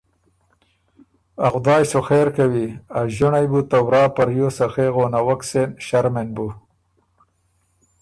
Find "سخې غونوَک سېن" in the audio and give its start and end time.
4.59-5.69